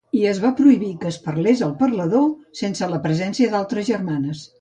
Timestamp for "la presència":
2.95-3.51